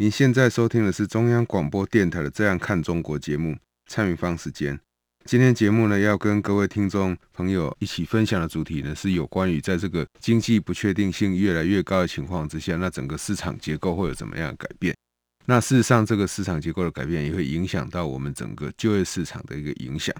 [0.00, 3.54] 您现在收听的是中央广播电台的《这样看中国》节目，
[3.86, 4.80] 蔡明芳时间。
[5.26, 14.96] 今天节目呢，要跟各位听众朋友一起分享的主题呢，是有关于在这个经济不确定性越来越高的情况之下，那整个市场结构会有怎么样的改变？
[15.44, 20.16] 那事实上，这个市场结构的改变也会影响到我们整个就业市场的一个影响。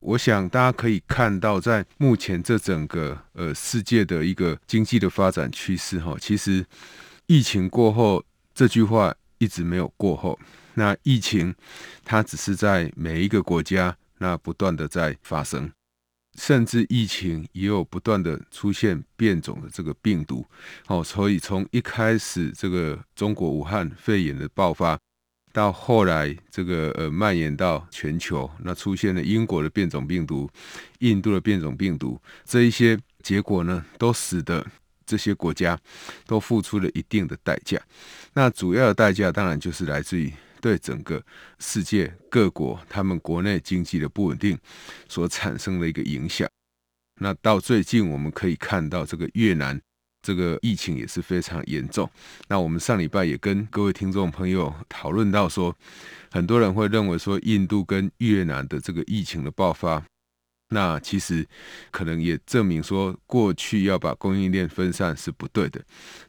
[0.00, 6.66] 我想大家可以看到，在目前这整个呃世界的一个经济的发展趋势哈，其实
[7.28, 8.24] 疫情过后
[8.60, 10.38] 这句话一直没有过后。
[10.74, 11.54] 那疫情
[12.04, 13.96] 它只是在每一个国家。
[14.18, 15.72] 那不断的在发生，
[16.36, 20.44] 甚至疫情也有不断的出现变种的这个病毒，
[20.88, 24.98] 哦，所以从一开始这个中国武汉肺炎的爆发，
[25.54, 30.46] 到后来这个呃蔓延到全球，那出现了英国的变种病毒、
[30.98, 34.66] 印度的变种病毒，这一些结果呢，都使得
[35.10, 35.76] 这些国家
[36.26, 37.80] 都付出了一定的代价。
[38.34, 40.32] 那主要的代价当然就是来自于。
[40.62, 41.24] 对整个
[41.58, 44.58] 世界各国，他们国内经济的不稳定
[45.08, 46.46] 所产生的一个影响。
[47.18, 49.80] 那到最近，我们可以看到这个越南
[50.20, 52.06] 这个疫情也是非常严重。
[52.46, 55.74] 那我们上礼拜也跟各位听众朋友讨论到说，
[56.30, 60.04] 很多人会认为说，印度跟越南的这个疫情的爆发，
[60.70, 61.46] 那其实
[61.90, 65.80] 可能也证明说，过去要把供应链分散是不对的。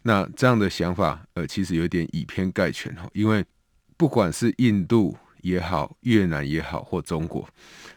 [0.03, 3.43] 那这样的想法，呃，其实有点以偏概全哈，因为。
[3.97, 7.47] 不管是印度也好，越南也好，或中国，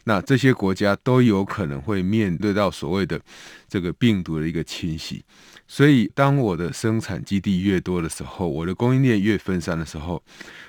[0.05, 3.19] 那这些国家都有可能会面对到所谓的
[3.67, 5.25] 这个病毒的一个侵袭。
[5.67, 10.23] 所以，当我的生产基地越多的时候，我的供应链越分散的时候，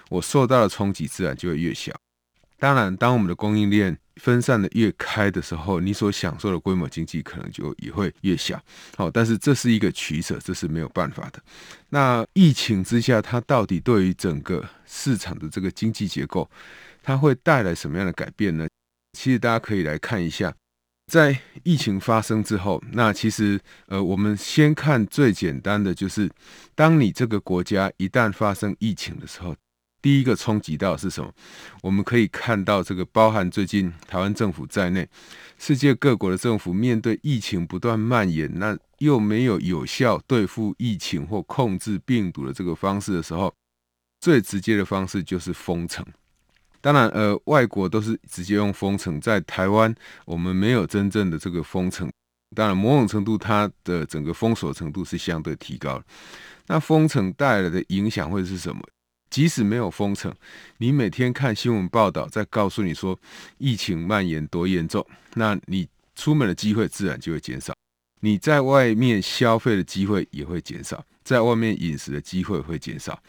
[0.10, 1.92] 我受到的冲击自然就会越小。
[2.58, 8.60] 当然，当我们的供应链分散的越开的时候，你所享受的规模经济可能就也会越小。
[8.96, 11.44] 好，但是这是一个取舍，这是没有办法的。
[11.90, 16.50] 那疫情之下，它到底对于整个市场的这个经济结构，
[17.04, 18.66] 它会带来什么样的改变呢？
[19.18, 20.54] 其实大家可以来看一下，
[21.12, 26.32] 在疫情发生之后，那其实呃，我们先看最简单的，就是
[26.74, 29.54] 当你这个国家一旦发生疫情的时候。
[30.06, 31.34] 第一个冲击到是什么？
[31.82, 35.10] 我们可以看到，这个包含最近台湾政府在内，
[35.58, 43.52] 世界各国的政府面对疫情不断蔓延，那又没有有效对付疫情或控制病毒的这个方式的时候，
[44.20, 46.06] 最直接的方式就是封城。
[46.82, 49.92] 当然，呃，外国都是直接用封城，在台湾
[50.26, 52.08] 我们没有真正的这个封城。
[52.56, 56.00] 当然，某种程度它的整个封锁程度是相对提高。
[56.68, 58.80] 那封城带来的影响会是什么？
[59.30, 60.34] 即使没有封城，
[60.78, 63.20] 你每天看新闻报道，在告诉你说
[63.58, 67.74] 疫情蔓延多严重，那你出门的机会自然就会减少，
[68.22, 73.22] 你在外面消费的机会也会减少，在外面饮食的机会会减少。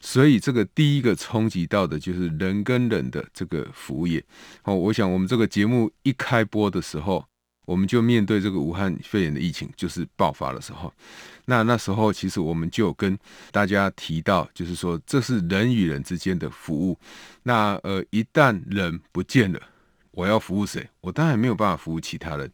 [0.00, 4.22] 所以，这个第一个冲击到的就是人跟人的这个服务业。
[4.64, 7.24] 哦，我想我们这个节目一开播的时候。
[7.66, 10.90] 我们就面对这个武汉肺炎的疫情，就是爆发的时候，
[11.44, 13.18] 那那时候其实我们就跟
[13.50, 16.98] 大家提到，就是说这是人与人之间的服务。
[17.42, 19.60] 那呃，一旦人不见了，
[20.12, 20.88] 我要服务谁？
[21.00, 22.50] 我当然没有办法服务其他人。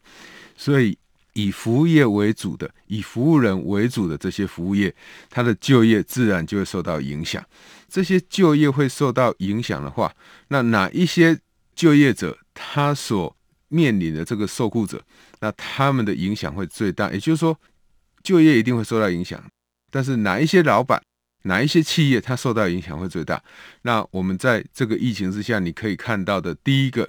[0.57, 0.97] 所以
[1.35, 4.95] 以服务业为主的、以服务人为主的这些服务业，
[5.31, 7.45] 它的就业自然就会受到影响。
[7.89, 10.15] 这些就业会受到影响的话，
[10.49, 11.39] 那哪一些
[11.75, 13.37] 就业者他所
[13.73, 15.03] 面临的这个受雇者，
[15.41, 17.59] 那他们的影响会最大，也就是说，
[18.23, 19.43] 就业一定会受到影响。
[19.91, 21.03] 但是哪一些老板、
[21.45, 23.43] 哪一些企业，它受到影响会最大？
[23.83, 27.09] 那我们在这个疫情之下，你可以看到的第一个，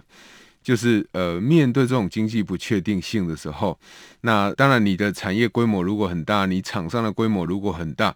[0.64, 3.78] 就是呃，面对这种经济不确定性的时候，
[4.22, 8.16] 那当然你的产业规模如果很大，你厂商的规模如果很大，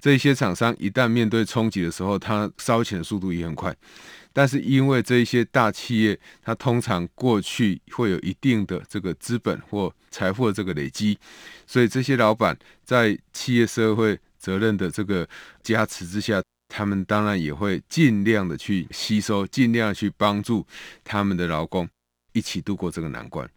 [0.00, 3.74] 这些厂商一旦面对冲击的时候，它烧钱的速度也很快。
[4.32, 11.18] 但是因为这一些大企业，它通常过去会有一定的这个资本或财富的这个累积，
[11.66, 15.28] 所以这些老板在企业社会责任的这个
[15.62, 20.66] 加持之下，他们当然也会尽量的去吸收，尽量去帮助
[21.04, 21.88] 他们的劳工
[22.32, 23.48] 一起度过这个难关。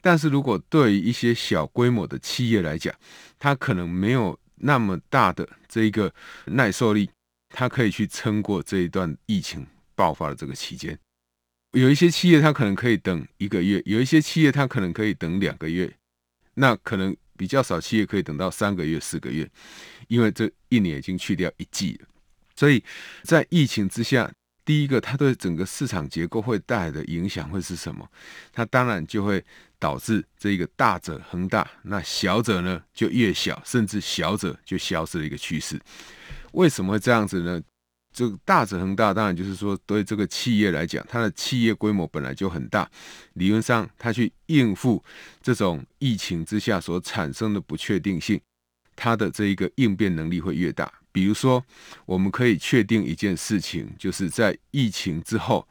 [0.00, 2.94] 但是如果对于一些小规模的企业来讲，
[3.38, 6.12] 它可能没有那么大的这一个
[6.46, 7.08] 耐受力。
[7.56, 9.64] 它可以去撑过这一段疫情
[9.94, 10.98] 爆发的这个期间。
[11.72, 15.92] 有一些企业它可能可以等一个月，有一些企业它可能可以等两个月，
[16.54, 19.50] 那可能比较少企业可以等到三个月、四个月，
[20.06, 22.06] 因为这一年已经去掉一季了。
[22.54, 22.80] 所以
[23.24, 24.30] 在疫情之下，
[24.64, 28.08] 第一个它对整个市场结构会带来的影响会是什么？
[28.52, 29.44] 它当然就会
[29.80, 35.80] 导致这一个大者恒大，那小者呢就越小，甚至小者就消失的一个趋势。
[36.52, 37.60] 为什么会这样子呢？
[38.14, 42.88] 这个大者恒大，当然就是说，对这个企业来讲，它的企业规模本来就很大，
[43.34, 45.04] 理论上它去应付
[45.42, 48.40] 这种疫情之下所产生的不确定性，
[48.94, 50.90] 它的这一个应变能力会越大。
[51.10, 51.64] 比如说，
[52.06, 55.66] 我们可以确定一件事情，就是在疫情之后，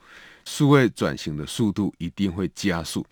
[0.45, 3.05] 数位转型的速度一定会加速。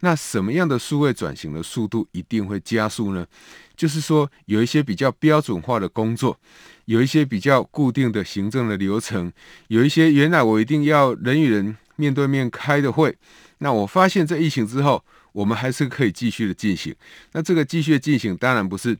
[0.00, 3.26] 那什么样的数位转型的速度一定会加速呢？
[3.76, 6.38] 就是说，有一些比较标准化的工作，
[6.84, 9.32] 有一些比较固定的行政的流程，
[9.68, 13.16] 有一些原来我一定要人与人面对面开的会，
[13.58, 16.94] 那我发现，在疫情之后，我们还是可以继续的进行。
[17.32, 18.96] 那这个继续的进行，当然不是，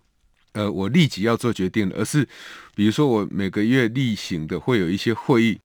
[0.53, 2.27] 呃，我立即要做决定的，而是，
[2.75, 5.59] 比如说我每个月例行的会有一些会议。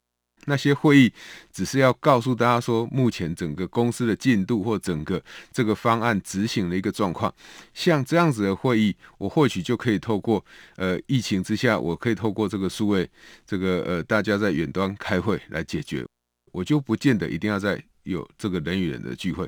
[0.49, 1.13] 那些会议
[1.53, 5.23] 只是要告诉大家说，目前整个公司的进度或整个
[5.53, 7.33] 这个方案执行的一个状况。
[7.73, 10.43] 像这样子的会议，我或许就可以透过
[10.75, 13.09] 呃疫情之下，我可以透过这个数位
[13.45, 16.05] 这个呃大家在远端开会来解决，
[16.51, 19.47] 我就不见得一定要在有这个人与人的聚会。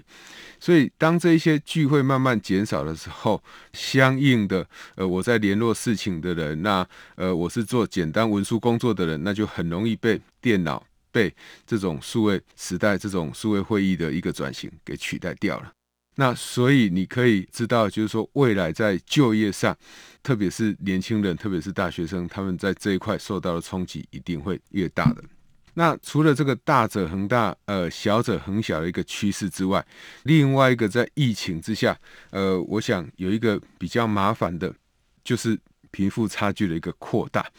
[0.59, 3.41] 所以当这一些聚会慢慢减少的时候，
[3.73, 10.85] 相应的呃我在联络事情的人，那呃我是做简单文书工作的人，那就很容易被电脑。
[11.11, 11.33] 被
[11.65, 15.71] 这种数位时代、这种数位会议的一个转型给取代掉了。
[16.15, 19.75] 那所以你可以知道，就是说未来在就业上，
[20.21, 25.23] 特别是年轻人，特别是大学生，他们在这一块受到的冲击一定会越大的。
[25.75, 29.83] 那除了这个大者恒大，呃，小者恒小的一个趋势之外，
[30.23, 31.97] 另外一个在疫情之下，
[32.31, 34.75] 呃，我想有一个比较麻烦的，
[35.23, 35.57] 就是
[35.89, 37.49] 贫富差距的一个扩大。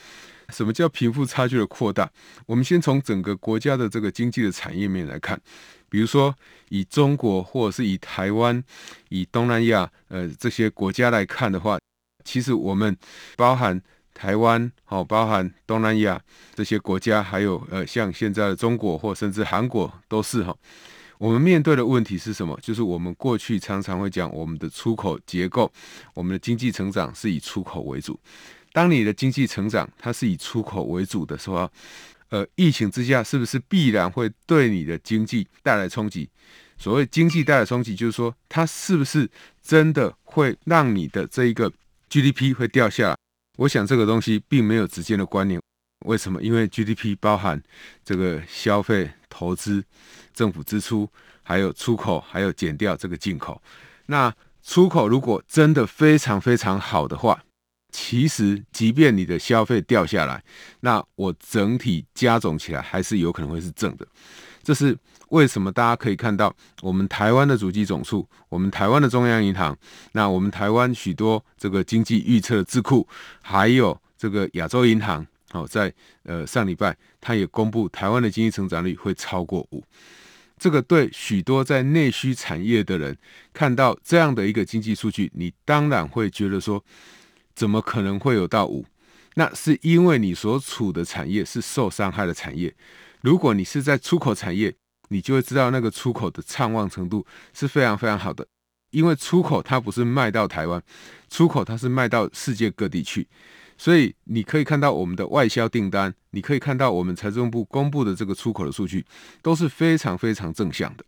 [0.50, 2.10] 什么叫贫富差距的扩大？
[2.46, 5.40] 我们先从整个国家的这个经济的产业面来看，
[5.88, 6.34] 比如说
[6.68, 8.62] 以中国或者是以台湾、
[9.08, 11.78] 以东南亚呃这些国家来看的话，
[12.24, 12.96] 其实我们
[13.36, 13.80] 包含
[14.14, 16.20] 台湾哦，包含东南亚
[16.54, 20.54] 这些国家，还有呃像现在的中国或甚至韩国都是哈。
[21.18, 22.58] 我们面对的问题是什么？
[22.60, 25.72] 就是我们过去常常会讲我们的出口结构，
[26.14, 28.18] 我们的经济成长是以出口为主。
[28.72, 31.70] 当你的经济成长它是以出口为主的时候，
[32.30, 36.28] 呃，疫情之下是不是必然会对你的经济带来冲击？
[36.78, 39.30] 所谓经济带来冲击，就是说它是不是
[39.62, 41.70] 真的会让你的这一个
[42.08, 43.16] GDP 会掉下来？
[43.58, 45.60] 我想这个东西并没有直接的关联。
[46.06, 46.42] 为什么？
[46.42, 47.62] 因为 GDP 包含
[48.04, 49.84] 这个消费、投资、
[50.34, 51.08] 政府支出，
[51.42, 53.62] 还有出口，还有减掉这个进口。
[54.06, 54.34] 那
[54.64, 57.44] 出口如果真的非常非常好的话，
[57.92, 60.42] 其实，即便你的消费掉下来，
[60.80, 64.06] 那我整体加总起来还是有可能会是正的。
[64.62, 64.96] 这是
[65.28, 65.70] 为什么？
[65.70, 69.76] 大家可以看到，我们台湾的主机总数，我们台湾的中央银行，
[70.12, 73.06] 那我们台湾许多这个经济预测智库，
[73.42, 79.84] 还有这个亚洲银行，好，在呃上礼拜，它也公布台湾的经济成长率会超过五。
[80.58, 83.18] 这个对许多在内需产业的人
[83.52, 86.82] 看到这样的一个经济数据，你当然会觉得说。
[87.54, 88.84] 怎么可能会有到五？
[89.34, 92.74] 那是因为你所处的产业是受伤害的产业。
[93.22, 94.74] 如果你是在出口产业，
[95.08, 98.46] 你就会知道那个出口的畅旺程度是非常非常好的。
[98.90, 100.82] 因为出口它不是卖到台湾，
[101.30, 103.26] 出口它是卖到世界各地去。
[103.78, 109.04] 所以你可以看到我们的外销订单，你可以看到我们财政部公布的这个出口的数据
[109.40, 111.04] 都是非常非常正向的。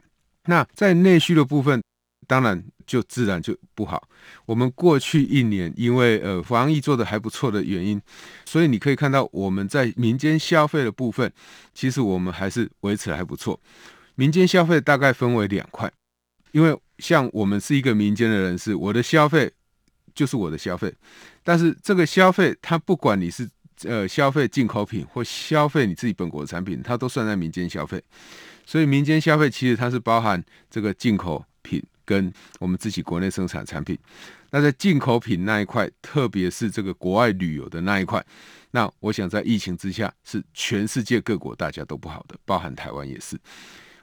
[0.46, 1.82] 那在内需的部分，
[2.26, 4.08] 当然就自然就不好。
[4.46, 8.00] 我们过去一年因为呃防疫做得还不错的原因，
[8.44, 11.32] 所以你可以看到我们在民间消费的部分，
[11.72, 13.60] 其实我们还是维持得还不错。
[14.14, 15.90] 民间消费大概分为两块，
[16.52, 19.50] 因为像我们是一个民间的人士，我的消费
[20.14, 20.94] 就是我的消费，
[21.42, 23.48] 但是这个消费它不管你是
[23.82, 28.02] 呃消费进口品或消费你自己本国的产品，它都算在民间消费。
[28.64, 31.82] 所以民间消费其实它是包含这个进口品。
[32.04, 33.98] 跟我们自己国内生产产品，
[34.50, 38.24] 那在进口品那一块，特别是这个国外旅游的那一块，
[38.70, 43.38] 那我想在疫情之下，是全世界各国大家都不好的，包含台湾也是。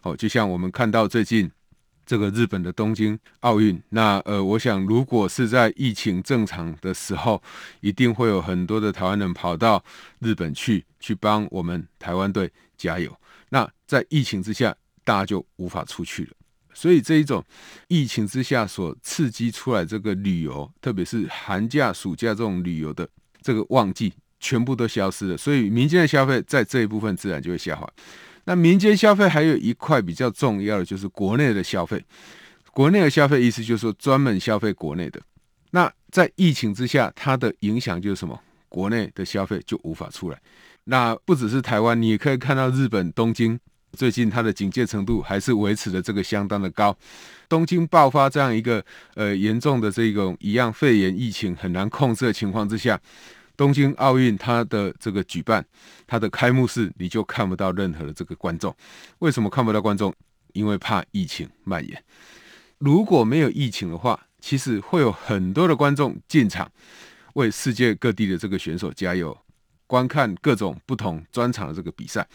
[0.01, 1.49] 哦，就像我们看到最近
[2.05, 7.41] 这个日本的东京奥运，那呃，我想如果是在疫情正常的时候，
[7.81, 9.83] 一定会有很多的台湾人跑到
[10.19, 13.15] 日本去，去帮我们台湾队加油。
[13.49, 16.31] 那在疫情之下，大家就无法出去了，
[16.81, 17.45] 所以这一种
[17.89, 23.07] 疫情之下所刺激出来这个旅游，特别是寒假、暑假这种旅游的
[23.39, 27.87] 这个旺季，全部都消失了，所以民间的消费在这一部分自然就会下滑。
[28.45, 32.03] 那民间消费还有一块比较重要的，就是国内的消费。
[32.71, 35.21] 国内的消费意思就是说专门消费国内的。
[35.69, 38.41] 那在疫情之下，它的影响就是什么？
[38.69, 40.41] 国内的消费就无法出来。
[40.85, 43.59] 那不只是台湾，你也可以看到日本东京
[43.93, 46.95] 最近它的警戒程度还是维持的这个相当的高。
[47.49, 48.83] 东京爆发这样一个
[49.15, 52.99] 呃严重的这种一样肺炎疫情很难控制的情况之下。
[53.57, 55.63] 东京奥运它的这个举办，
[56.07, 58.75] 它的开幕式你就看不到任何的这个观众。
[59.19, 60.11] 为什么看不到观众？
[60.53, 62.03] 因为怕疫情蔓延。
[62.79, 66.71] 如果没有疫情的话，其实会有很多的观众进场
[67.35, 69.37] 为世界各地的这个选手加油，
[69.91, 72.25] 观看各种不同专场的这个比赛。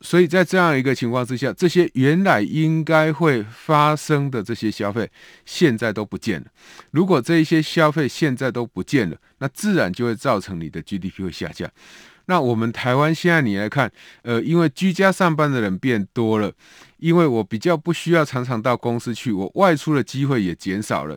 [0.00, 5.08] 所以在这样一个情况之下，这些原来应该会发生的这些消费，
[5.44, 6.46] 现在都不见了。
[6.90, 11.70] 如果这一些消费现在都不见了，那自然就会造成你的 GDP 会下降。
[12.26, 13.88] 那我们台湾现在你来看，
[14.22, 16.52] 呃，因为居家上班的人变多了，
[16.98, 21.16] 因为我比较不需要常常到公司去，我外出的机会也减少了，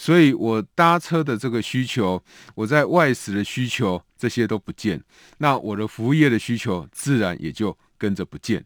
[0.00, 2.22] 所以我搭车的这个需求，
[2.54, 5.02] 我在外食的需求，这些都不见，
[5.36, 7.76] 那我的服务业的需求自然也就。
[8.00, 8.64] 跟着不见，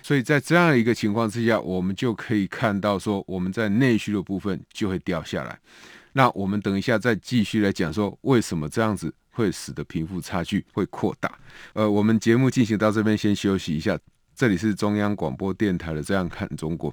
[0.00, 5.58] 所以在这样一个情况之下，我们就可以看到说，我们在内需的部分就会掉下来。
[6.12, 11.36] 那我们等一下再继续来讲说，为什么这样子会使得贫富差距会扩大。
[11.72, 13.98] 呃，我们节目进行到这边，先休息一下。
[14.36, 16.92] 这里是中央广播电台的《这样看中国》，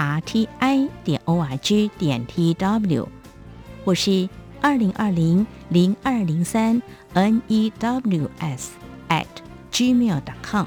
[0.00, 3.06] rti 点 org 点 tw，
[3.84, 4.26] 或是
[4.62, 6.80] 二零二零零二零三。
[7.12, 8.68] news
[9.08, 9.26] at
[9.72, 10.66] gmail.com。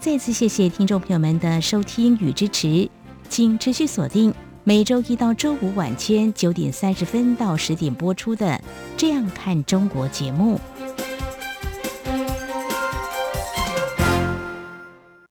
[0.00, 2.88] 再次谢谢听众朋友们的收听与支持，
[3.28, 8.46] 请持续锁定每周一到周五晚间九点三十分到十点播出的
[8.96, 10.58] 《这样看中国》节目。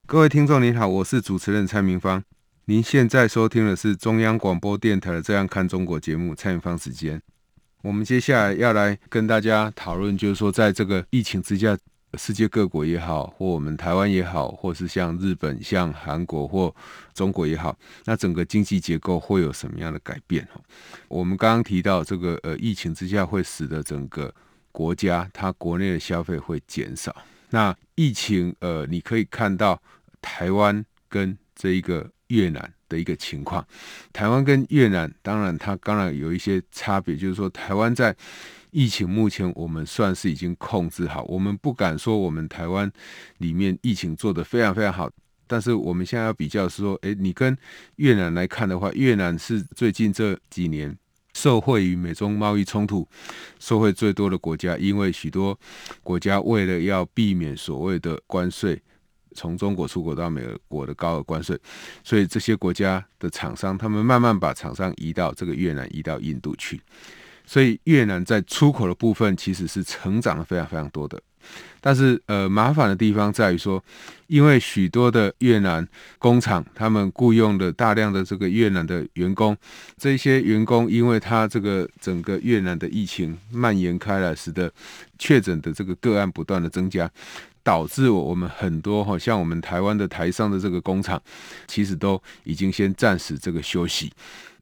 [0.06, 2.24] 各位听众您好，我是主持人蔡明芳，
[2.65, 7.20] 您现在收听的是中央广播电台的《这样看中国》节目，蔡明芳时间。
[7.82, 11.75] 我们接下来要来跟大家讨论，就是说，在这个疫情之下，
[12.20, 16.74] 世界各国也好，或我们台湾也好，或是像日本、像韩国或
[17.15, 17.75] 中国也好，
[18.06, 20.48] 那整个经济结构会有什么样的改变？
[21.08, 24.32] 我们刚刚提到这个呃，疫情之下会使得整个
[24.72, 27.13] 国家它国内的消费会减少。
[27.50, 29.82] 那疫情呃，你可以看到
[30.22, 32.74] 台湾跟这一个越南。
[32.92, 33.66] 的一个情况，
[34.12, 38.14] 台湾跟越南当然它当然有一些差别，就是说台湾在
[38.72, 42.92] 疫情目前我们算是已经控制好，我们不敢说我们台湾
[43.38, 45.10] 里面疫情做得非常非常好，
[45.48, 47.58] 但是我们现在要比较是说，诶，你跟
[47.96, 50.94] 越南来看的话，越南是最近这几年
[51.34, 53.08] 受惠于美中贸易冲突
[53.58, 55.58] 受惠最多的国家，因为许多
[56.04, 58.84] 国家为了要避免所谓的关税。
[59.36, 61.58] 从中国出口到美国的高额关税，
[62.04, 66.82] 所以这些国家的厂商，他们慢慢把厂商移到这个越南，移到印度去。
[67.46, 71.22] 所以越南在出口的部分其实是成长了非常非常多的。
[71.82, 73.84] 但是呃，麻烦的地方在于说，
[74.28, 75.86] 因为许多的越南
[76.20, 79.58] 工厂，他们雇佣的大量的这个越南的员工，
[79.98, 84.72] 这些员工因为他这个整个越南的疫情蔓延开来，使得
[85.18, 87.10] 确诊的这个个案不断的增加。
[87.63, 91.22] 导致我们很多哈，像我们台湾的台商的这个工厂，
[91.68, 94.12] 其实都已经先暂时这个休息。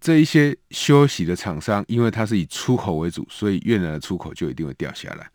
[0.02, 5.30] 这一些休息的厂商，因为它是以出口为主，所以越南的出口就一定会掉下来。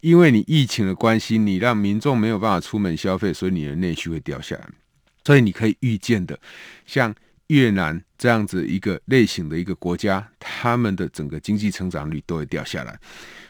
[0.00, 4.68] 因为你疫情的关系，你让民众没有办法出门消费，所以你的内需会掉下来。
[5.24, 6.38] 所以你可以预见的，
[6.86, 7.14] 像。
[7.54, 12.98] 越南这样子一个类型的一个国家，他们的整个经济成长率都会掉下来。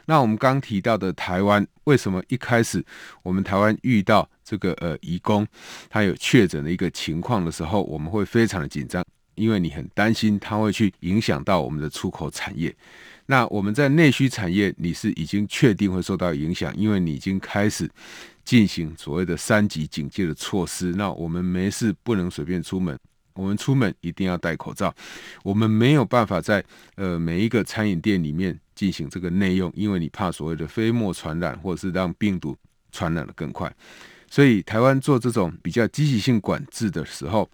[0.05, 2.85] 那我们刚提到的台湾，为什么一开始
[3.23, 5.47] 我们台湾遇到这个呃移工
[5.89, 9.03] 他有确诊的一个情况的时候，我们会非常的紧张，
[9.37, 12.75] 因为你很担心他会去影响到我们的出口产业。
[13.25, 17.91] 那我们在内需产业，你是已经确定会受到影响，因为你已经开始
[18.45, 20.93] 进行所谓的三级警戒的措施。
[20.93, 22.99] 那我们没事不能随便出门。
[23.35, 24.95] 我们出门一定要戴口罩，
[25.43, 26.65] 我们没有办法在
[26.95, 32.57] 呃每一个餐饮店里面进行这个内用，因为你怕所谓的飞沫传染，或者是让病毒
[32.93, 33.75] 传染得更快。
[34.31, 37.51] 所以台湾做这种比较积极性管制的时候，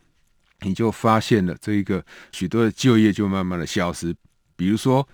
[0.61, 4.15] 你就发现了这一个许多的就业就慢慢的消失。
[4.57, 5.09] 比如说，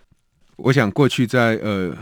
[0.56, 1.96] 我想过去在呃。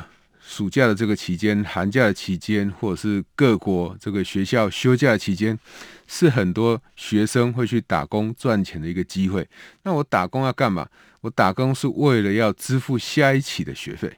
[0.47, 5.59] 暑假的这个期间，寒假的期间，或者是各国这个学校休假期间，
[6.07, 9.49] 是很多学生会去打工赚钱的一个机会。
[9.85, 10.87] 那我打工要干嘛？
[11.23, 14.13] 我打工是为了要支付下一期的学费。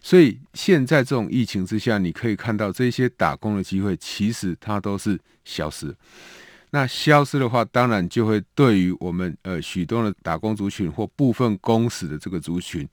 [0.00, 5.94] 所以现在这种疫情之下，你可以看到这些打工的机会，其实它都是消失。
[6.70, 12.86] 那消失的话，当然就会对于我们呃许多的打工族群或部分工时的这个族群，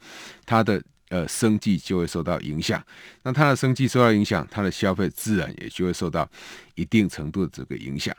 [0.46, 0.80] 它的。
[1.10, 2.82] 呃，生计就会受到影响。
[3.24, 6.30] 那他的生计受到影响，他的消费自然也就会受到
[6.76, 8.16] 一定程度的这个影响。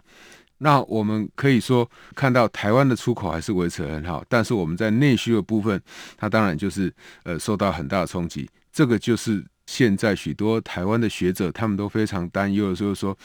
[0.58, 5.80] 那我们可以说，看到台湾的出口还是维持得很好，但是我们在内需的部分，
[6.18, 6.92] 它当然就是
[7.22, 8.50] 呃受到很大的冲击。
[8.72, 13.16] 这个就是现在许多台湾的学者他们都非常担忧的，就是说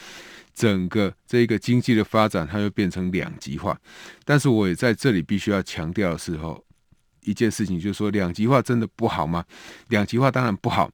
[0.54, 3.78] 整个这一个经济的发展，它又变成两极化。
[4.24, 6.65] 但是我也在这里必须要强调的时候。
[7.26, 9.44] 一件事情就是说，两极化真的不好吗？
[9.88, 10.90] 两极化当然不好，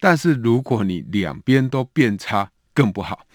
[0.00, 3.26] 但是如果你两边都变差，更不好。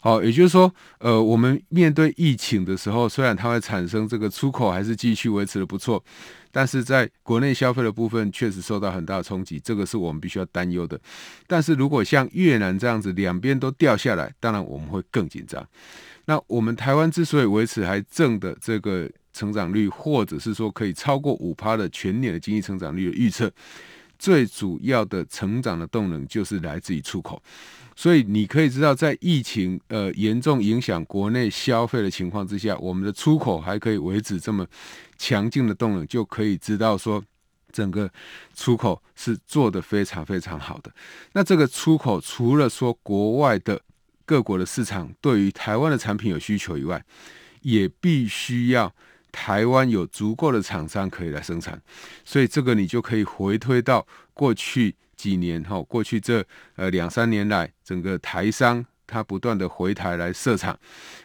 [0.00, 6.02] 好，也就是说，呃，我们面对疫情的时候，虽然它会产生这个出口还是继续维持的不错，
[6.50, 11.00] 但是在国内消费的部分确实受到很大的冲击，这个是我们必须要担忧的。
[11.46, 15.64] 但是如果像越南这样子，两边都掉下来，当然我们会更紧张。
[16.24, 19.08] 那我们台湾之所以维持还正的这个。
[19.32, 23.50] 成长率，或者是说可以超过五趴的全年的经济成长率的预测，
[24.18, 27.42] 最主要的成长的动能就是来自于出口。
[27.94, 34.66] 所以你可以知道，在疫情呃严重影响国内消费的情况之下，我们的出口还可以维持这么
[35.18, 37.22] 强劲的动能，就可以知道说
[37.70, 38.10] 整个
[38.54, 40.90] 出口是做得非常非常好的。
[41.32, 43.78] 那这个出口除了说国外的
[44.24, 47.04] 各国的市场对于台湾的产品有需求以外，
[47.60, 48.94] 也必须要。
[49.32, 51.80] 台湾有足够的厂商可以来生产，
[52.24, 56.44] 所以这个你就可以回推到过去几年哈，过去这
[56.76, 58.84] 呃两三年来，整个台商。
[59.12, 60.74] 它不断的回台来设厂，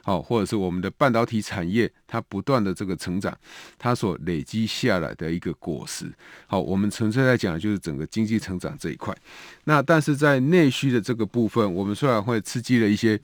[0.04, 3.36] 好，或者是我们的半导体产业，它不断的这个成长，
[3.78, 6.12] 它所累积下来的一个果实。
[6.48, 9.16] 好，我们纯粹在讲的就是整个经济成长这一块。
[9.64, 13.18] 那但是在内需的这个部分，我们虽然会刺激了一些，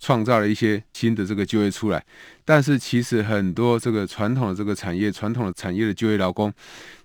[0.00, 2.04] 创造了一些新的这个就业出来，
[2.44, 6.52] 但是其实很多这个传统的这个产业，传统的产业的就业劳工，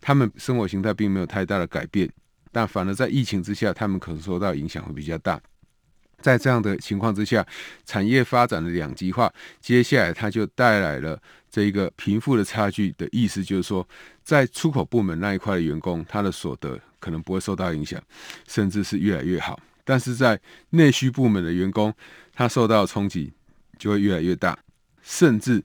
[0.01, 2.09] 他们生活形态并没有太大的改变，
[2.51, 5.39] 但反而在疫情之下，他们可能受到影响会比较大。
[6.23, 7.45] 在这样的情况之下，
[7.85, 13.85] 产业发展的两极化，接下来它就带来了这一个贫富的差距的意思，就是说，
[14.23, 18.01] 在出口部门那一块的员工，他的所得可能不会受到影响，
[18.47, 21.93] 甚至是越来越好；但是在内需部门的员工，
[22.33, 23.33] 他受到冲击
[23.77, 24.57] 就会越来越大，
[25.01, 25.61] 甚至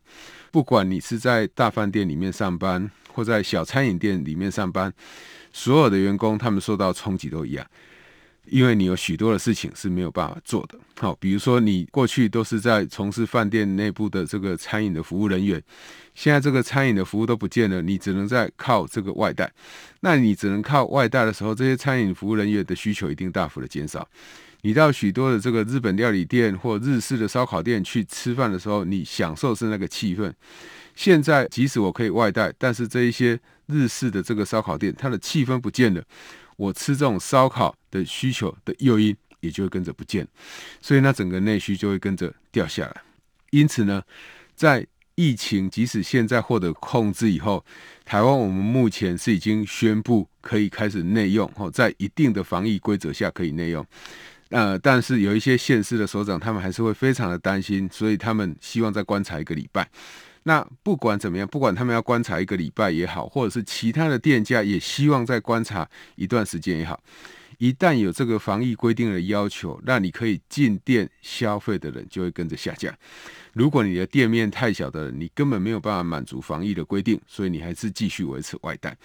[0.51, 4.93] 不管你是在大饭店里面上班，或在小餐饮店里面上班，
[5.53, 7.65] 所有的员工他们受到冲击都一样。
[8.51, 15.63] 因为你有许多的事情是没有办法做的，好，比如说你过去都是在从事饭店内部的这个餐饮的服务人员，
[16.15, 19.53] 现在这个餐饮的服务都不见了，你只能在靠这个外带。
[20.01, 24.09] 那你只能靠外带的时候，这些餐饮服务人员的需求一定大幅的减少。
[24.63, 30.33] 你到许多的这个日本料理店或日式的烧烤店去吃饭的时候，你享受是那个气氛。
[30.97, 36.03] 现在即使我可以外带，但是这一些日式的这个烧烤店，它的气氛不见了。
[36.59, 40.27] 我吃这种烧烤的需求的诱因也就会跟着不见，
[40.83, 43.03] 所以那整个内需就会跟着掉下来。
[43.51, 44.03] 因此呢，
[44.57, 47.65] 在疫情即使现在获得控制以后，
[48.05, 53.87] 台湾我们目前是已经宣布可以开始内用，哦，在一定的防疫规则下可以内用。
[54.51, 59.89] 呃，但是有一些县市的首长，他们还是会非常的担心，所以他们希望再观察一个礼拜。
[60.45, 67.03] 那不管怎么样，不管他们要观察一个礼拜也好，或者是其他的店家也希望再观察一段时间也好，
[67.59, 72.95] 一旦有这个防疫规定的要求，那你可以进店消费的人就会跟着下降。
[73.53, 78.97] 如果你的店面太小的，你根本没有办法满足防疫的规定，所以你还是继续维持外带。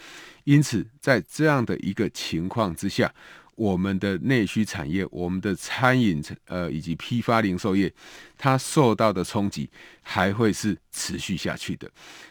[0.43, 3.11] 因此，在这样的一个情况之下，
[3.55, 7.93] 我们的内需产业、我们的餐饮呃以及批发零售业，
[8.37, 9.69] 它受到的冲击
[10.01, 11.89] 还会是持续下去的。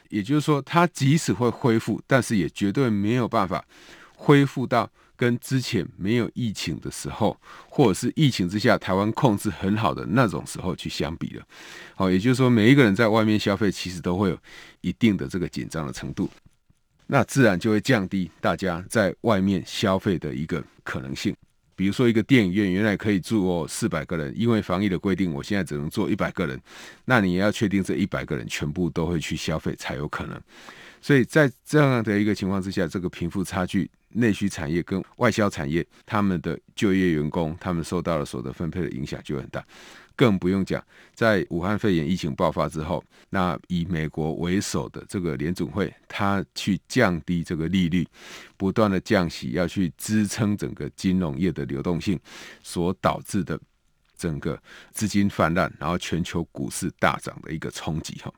[0.09, 3.65] 也就是说，它即使会恢复，但是也绝对没有办法
[4.15, 11.43] 恢复到跟之前没有疫情的时候，或者是疫情之下台湾控制很好的那种时候去相比了。
[11.95, 14.39] 好，也就是说，每一个人在外面消费，其实都会有
[14.81, 16.29] 一定的这个紧张的程度。
[17.07, 21.35] 那自然就会降低大家在外面消费的一个可能性。
[21.75, 26.61] 比如说，一个电影院原来可以坐四百个人，因为防疫的规定，我现在只能坐一百个人。
[27.07, 30.41] 那你也要确定这一百个人全部都会去消费才有可能。
[31.01, 39.65] 所以在这样的一个情况之下，这个贫富差距、内需产业跟外销产业，他们的就业员工，他们受到了所得分配的影响就很大。
[40.16, 48.07] 更不用讲，在武汉肺炎疫情爆发之后，那以美国为首的这个联准会，它去降低这个利率，
[48.57, 52.18] 不断的降息，要去支撑整个金融业的流动性，
[52.62, 53.59] 所导致的
[54.16, 54.61] 整个
[54.92, 58.33] 资金泛滥，然后全球股市大涨的一个冲击哈。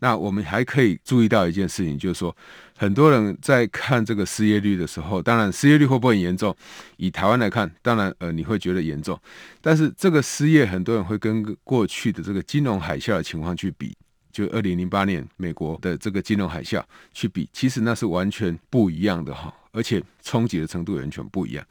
[0.00, 2.36] 那我们还可以注意到一件事情，就是说，
[2.76, 6.54] 很多人在看这个失业率的时候，当然失业率会不会很严重？
[6.96, 9.18] 以台湾来看，当然呃你会觉得严重，
[9.60, 13.96] 但是这个失业很多人会跟过去的这个金融海啸的情况去比，
[14.32, 16.82] 就二零零八年美国的这个金融海啸
[17.12, 21.64] 去比，其实那是完全不一样的哈，而且冲击的程度完全不一样。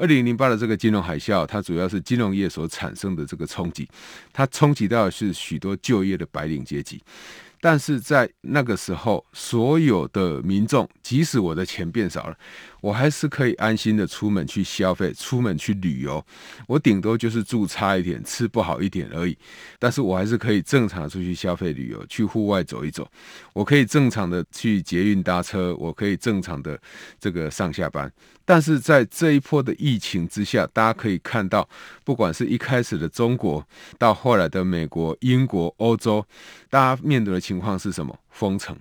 [0.00, 3.88] 二零零八的这个金融海啸，它主要是金融业所产生的这个冲击，
[4.32, 7.02] 它冲击到的是许多就业的白领阶级。
[7.60, 12.36] 但是在那个时候，所有的民众，即使我的钱变少了，
[12.80, 16.24] 我还是可以安心的出门去消费，出门去旅游。
[16.66, 19.36] 我顶多就是住差一点，吃不好一点而已。
[19.78, 23.10] 但是我还是可以正常出去消费、旅游，去户外走一走。
[23.52, 26.80] 我可以正常的去捷运搭车，我可以正常的
[27.18, 28.10] 这个上下班。
[28.44, 31.68] 但是在这一波的疫情之下，大家可以看到，
[32.02, 33.62] 不管是一开始的中国，
[33.98, 36.24] 到后来的美国、英国、欧洲，
[36.70, 38.18] 大家面对的情况是什么？
[38.30, 38.74] 封城。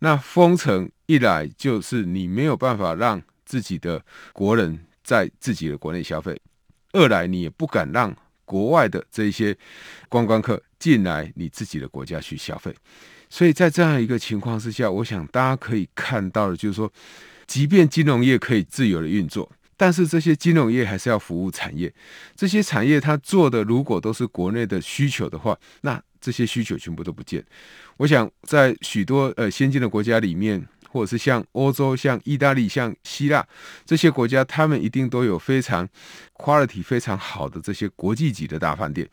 [0.00, 6.34] 那封城一来，就是你没有办法让自己的国人在自己的国内消费；
[6.92, 9.56] 二来，你也不敢让国外的这一些
[10.08, 12.74] 观光客进来你自己的国家去消费。
[13.30, 16.92] 所以在这样一个情况之下，我想大家可以看到的，就是说。
[17.48, 21.90] 即便金融业可以自由的运作，但是这些金融业还是要服务产业。
[22.36, 27.42] 这些产业它做的如果都是国内的需求的话，那这些需求全部都不见。
[27.96, 33.46] 我想在许多呃先进的国家里面，或者是像欧洲、像意大利、像希腊
[33.84, 35.88] 这些国家，他们一定都有非常
[36.34, 39.08] quality 非常好的这些国际级的大饭店。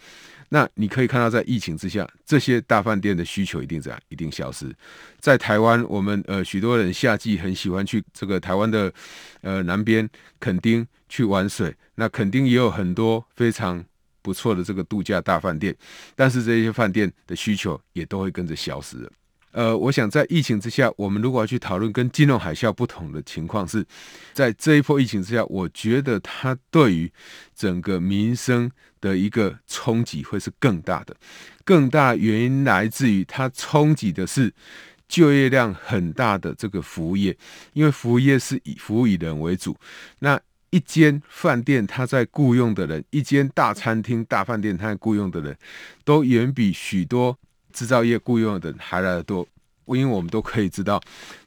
[0.49, 3.99] 那你可以看到，在疫情之下，这些大饭店的需求一定怎样？
[4.09, 4.73] 一定消失。
[5.19, 8.93] 在台湾，我们呃许多人夏季很喜欢去这个台湾的
[9.41, 10.07] 呃南边
[10.39, 13.83] 垦丁去玩水，那垦丁也有很多非常
[14.21, 15.75] 不错的这个度假大饭店，
[16.15, 19.11] 但是这些饭店的需求也都会跟着消失了。
[19.55, 23.85] 呃，我想在疫情之下，我们如果要去讨论跟金融海啸不同的情况是，
[24.33, 27.09] 在这一波疫情之下，我觉得它对于
[27.55, 31.15] 整个民生的一个冲击会是更大的，
[31.63, 34.53] 更大原因来自于它冲击的是
[35.07, 37.37] 就业量很大的这个服务业，
[37.71, 39.73] 因为服务业是以服务以人为主，
[40.19, 40.37] 那
[40.69, 45.57] 一间饭店它在雇佣的人，一间大餐厅、大饭店它在雇佣的人，
[46.03, 47.39] 都远比许多。
[47.75, 49.45] 制造业雇佣的还来的多，
[49.87, 51.01] 因为我们都可以知道，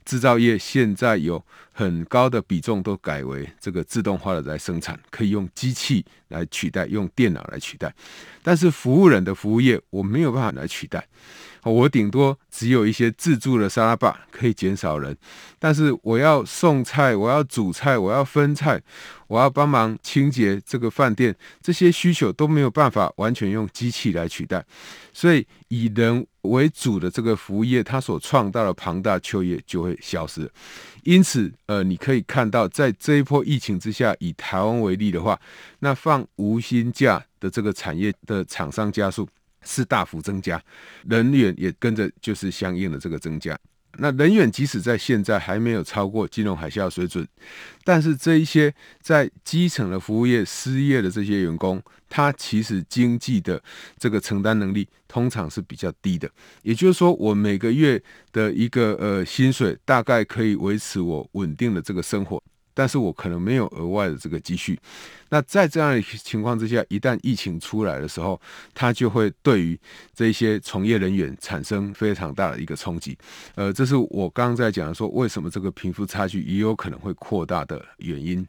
[0.05, 7.95] 制造业现在有很高的比重都改为这个自动化的来生产，可以用机器来取代，用电脑来取代。
[8.43, 11.07] 但是服务人的服务业，我没有办法来取代。
[11.65, 15.15] 我顶多只有一些自助的沙拉吧可以减少人，
[15.59, 18.81] 但是我要送菜，我要煮菜，我要分菜，
[19.27, 24.65] 我要帮忙清洁这个饭店，这些需求都没有办法完全用机器来取代，
[25.13, 30.51] 所以以人为主的这个服务业，它所创造的庞大就业就会消失。
[31.05, 35.41] 因此，呃，你可以看到，在这一波疫情之下，以台湾为例的话，
[35.79, 39.29] 那放无薪假的这个产业的厂商加速。
[39.65, 40.63] 是大幅增加，
[41.07, 43.59] 人员也跟着就是相应的这个增加。
[43.99, 47.27] 那人员即使在现在还没有超过金融海啸水准，
[47.85, 53.63] 但是这一些在基层的服务业失业的这些员工，他其实经济的
[53.99, 56.31] 这个承担能力通常是比较低的。
[56.63, 62.43] 也就是说，我每个月的一个呃薪水大概可以维持我稳定的这个生活。
[62.79, 64.79] 但是我可能没有额外的这个积蓄。
[65.31, 68.41] 那在这样的情况之下，一旦疫情出来的时候，
[68.73, 69.77] 它就会对于
[70.15, 73.19] 这些从业人员产生非常大的一个冲击。
[73.57, 78.47] 呃，这是我刚刚在讲的说，为什么这个贫富差距也有可能会扩大的原因。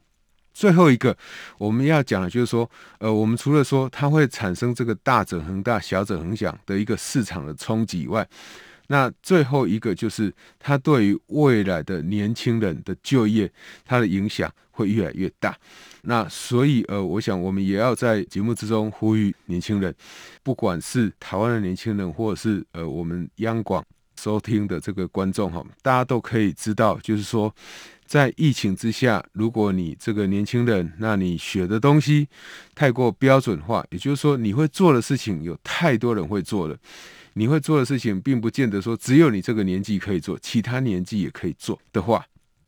[0.54, 1.18] 最后一个
[1.58, 8.28] 我们要讲的就是说，呃，我们除了说它会产生这个大者恒大、小者恒小的一个市场的冲击以外，
[8.92, 13.52] 那最后一个就是它对于未来的年轻人的就业，
[13.86, 15.58] 它的影响会越来越大。
[16.02, 19.94] 那所以，呃，我想我们也要在节目之中呼吁年轻人，
[20.44, 23.84] 不管是台湾的年轻人，或者是呃我们央广
[24.20, 27.54] 收听的这个观众哈，大家都可以知道，就是说。
[28.10, 32.28] 在疫情之下，如果你这个年轻人，那你学的东西
[32.74, 36.76] 太过标准化，也就是说，你会做的事情有太多人会做了，
[37.40, 42.22] 你会做的事情并不见得说只有你这个年纪可以做，其他年纪也可以做的话，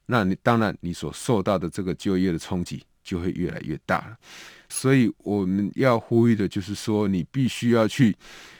[0.06, 4.16] 那你当然你所受到的这个就业的冲击就会越来越大了。
[4.70, 8.16] 所以我们要呼吁的就是说，你必须要去。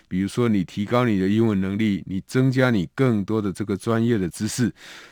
[0.10, 4.69] 比如说，你提高你的英文能力，你增加你更多的这个专业的知识，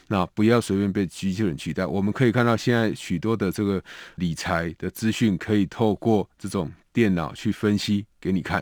[0.10, 1.86] 那不要随便被机器人取代。
[1.86, 3.82] 我们可以看到，现在许多的这个
[4.16, 8.62] 理财的资讯可以透过这种电脑去分析给你看。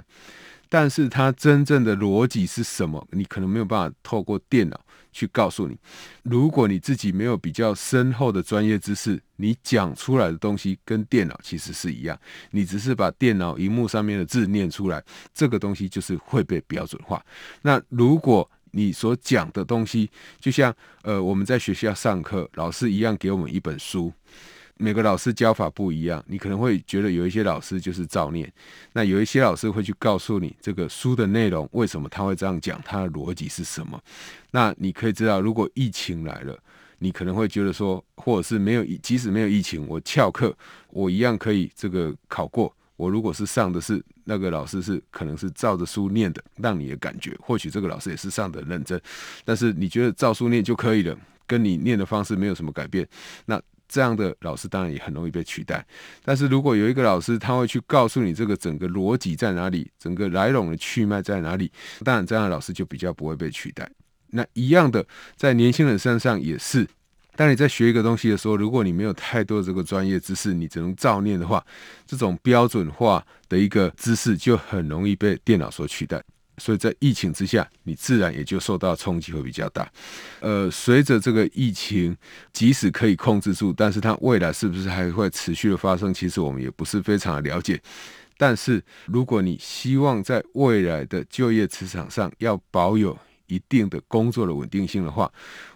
[0.69, 3.07] 但是它真正的逻辑是什么？
[3.11, 4.79] 你可能没有办法透过电脑
[5.11, 5.77] 去告诉你。
[6.23, 12.19] 如果你自己没有比较深厚的专业知识，你讲出来的东西跟电脑其实是一样。
[12.51, 15.03] 你只是把电脑荧幕上面的字念出来，
[15.33, 17.23] 这个东西就是会被标准化。
[17.61, 24.11] 那如果你所讲的东西，就像呃我们在学校上课，老师一样给我们一本书。
[24.79, 28.51] 每个老师教法不一样，你可能会觉得有一些老师就是照念，
[28.93, 33.99] 那有一些老师会去告诉你这个书的内容为什么他会这样讲，他的逻辑是什么。
[34.51, 36.57] 那你可以知道，如果疫情来了，
[36.99, 40.55] 你可能会觉得说，或者是没有，即使没有疫情，我翘课，
[40.89, 42.71] 我一样可以这个考过。
[42.95, 48.99] 我如果是上的是那个老师是可能是照着书念的，让你的感觉，或许这个老师也是上的认真，
[49.43, 53.07] 但是你觉得照书念就可以了，跟你念的方式没有什么改变，
[53.45, 53.59] 那。
[53.87, 55.85] 这样的老师当然也很容易被取代，
[56.23, 61.71] 但是如果有一个老师，他会去告诉你这个整个逻辑在哪里，整个来龙的去脉在哪里，
[62.03, 63.89] 当然这样的老师就比较不会被取代。
[64.31, 66.85] 那一样的，在年轻人身上也是，
[67.35, 71.65] 当你在学一个东西的时候，如果你没有太多这个专业知识，你只能照念的话，
[72.05, 76.21] 这种标准化的一个知识就很容易被电脑所取代。
[76.57, 79.87] 所以在疫情之下，你自然也就受到冲击会比较大。
[80.39, 82.15] 呃，随着这个疫情，
[82.51, 87.81] 即使可以控制住，但是它未来是不是还会持续的发生，其实我们也不是非常的了解。
[88.37, 95.31] 但是如果你希望在未来的就业市场上要保有一定的工作的稳定性的话，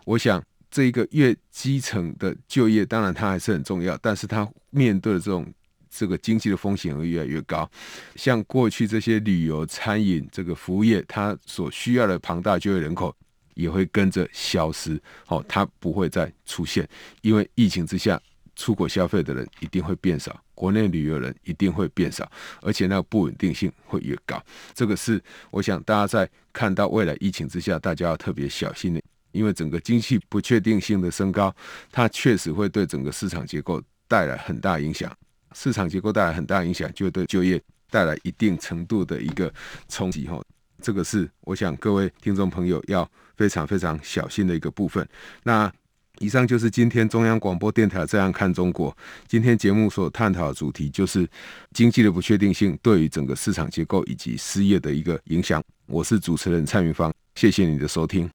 [0.06, 5.46] 我想这一个越基层的就业，当然它还是很重要，但是它面对的这种。
[5.94, 7.70] 这个经济的风险会越来越高，
[8.16, 13.14] 像过去这些旅游、餐饮这个服务业，它所需要的庞大就业人口
[13.56, 15.00] 也会跟着消失。
[15.28, 16.88] 哦，它不会再出现，
[17.22, 18.20] 因为疫情之下，
[18.56, 22.30] 出国消费的人一定会变少，国内旅游人一定会变少，
[22.62, 24.42] 而且那个不稳定性会越高。
[24.74, 29.02] 这个是我想大家在看到未来疫情之下，大家要特别小心的，
[29.34, 31.54] 因为整个经济不确定性的升高，
[31.92, 35.12] 它确实会对整个市场结构带来很大影响。
[35.54, 39.54] 市场结构带来很大影响，就会对就业带来一定程度的一个
[39.90, 40.28] 冲击。
[40.28, 40.42] 哈，
[40.82, 45.08] 这个是我想各位听众朋友要非常非常小心的一个部分。
[45.44, 45.72] 那
[46.20, 48.92] 以上就是今天中央广播电台《这样看中国》
[49.28, 51.28] 今天节目所探讨的主题，就是
[51.74, 55.64] 经济的不确定性对于整个市场结构以及失业的一个影响。
[55.88, 58.30] 我是主持人蔡云芳，谢谢你的收听。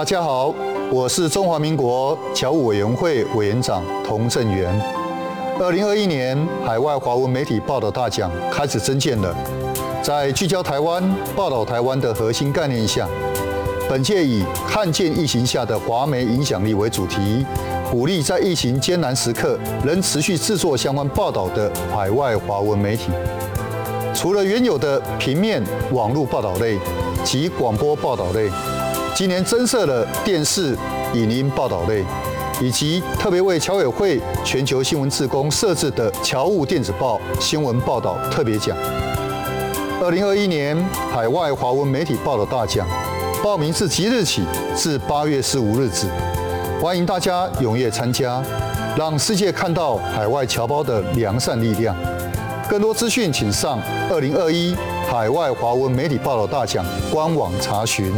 [0.00, 0.54] 大家好，
[0.90, 4.66] 我是中华民国侨务委员会委员长童振源。
[5.60, 6.34] 二零二一年
[6.64, 9.36] 海外华文媒体报道大奖开始征件了，
[10.02, 11.04] 在聚焦台湾、
[11.36, 13.06] 报道台湾的核心概念下，
[13.90, 17.44] 本届以“看见疫情下的华媒影响力”为主题，
[17.90, 23.10] 鼓励在疫情艰难时刻仍持续制作相关报道的海外华文媒体。
[24.14, 26.78] 除了原有的平面、网络报道类
[27.22, 28.48] 及广播报道类。
[29.14, 30.76] 今年增设了电视、
[31.12, 32.04] 影音报道类，
[32.60, 38.74] 以及特别为侨委会全球新闻志工设置的侨务电子报新闻报道特别奖。
[40.02, 40.76] 二零二一年
[41.12, 42.88] 海外华文媒体报道大奖，
[43.42, 44.42] 报名自即日起
[44.74, 46.06] 至八月十五日止，
[46.80, 48.42] 欢迎大家踊跃参加，
[48.96, 51.94] 让世界看到海外侨胞的良善力量。
[52.70, 53.78] 更多资讯，请上
[54.10, 54.74] 二零二一
[55.06, 58.10] 海外华文媒体报道大奖官网查询。